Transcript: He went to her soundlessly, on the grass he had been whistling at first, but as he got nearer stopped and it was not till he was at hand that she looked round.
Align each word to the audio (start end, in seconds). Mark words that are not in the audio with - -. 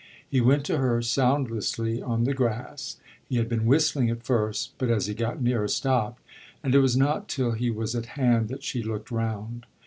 He 0.27 0.41
went 0.41 0.65
to 0.65 0.79
her 0.79 1.03
soundlessly, 1.03 2.01
on 2.01 2.23
the 2.23 2.33
grass 2.33 2.97
he 3.29 3.35
had 3.37 3.47
been 3.47 3.67
whistling 3.67 4.09
at 4.09 4.23
first, 4.23 4.71
but 4.79 4.89
as 4.89 5.05
he 5.05 5.13
got 5.13 5.43
nearer 5.43 5.67
stopped 5.67 6.23
and 6.63 6.73
it 6.73 6.79
was 6.79 6.97
not 6.97 7.27
till 7.27 7.51
he 7.51 7.69
was 7.69 7.93
at 7.93 8.07
hand 8.17 8.47
that 8.49 8.63
she 8.63 8.81
looked 8.81 9.11
round. 9.11 9.67